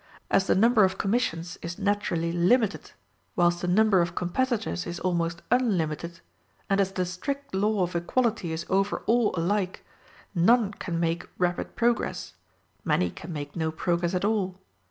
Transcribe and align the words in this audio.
As 0.31 0.47
the 0.47 0.55
number 0.55 0.83
of 0.83 0.97
commissions 0.97 1.59
is 1.61 1.77
naturally 1.77 2.31
limited, 2.31 2.89
whilst 3.35 3.61
the 3.61 3.67
number 3.67 4.01
of 4.01 4.15
competitors 4.15 4.87
is 4.87 4.99
almost 4.99 5.43
unlimited, 5.51 6.21
and 6.71 6.81
as 6.81 6.93
the 6.93 7.05
strict 7.05 7.53
law 7.53 7.83
of 7.83 7.95
equality 7.95 8.51
is 8.51 8.65
over 8.67 9.03
all 9.05 9.31
alike, 9.37 9.85
none 10.33 10.73
can 10.73 10.99
make 10.99 11.29
rapid 11.37 11.75
progress 11.75 12.33
many 12.83 13.11
can 13.11 13.31
make 13.31 13.55
no 13.55 13.69
progress 13.71 14.15
at 14.15 14.25
all. 14.25 14.57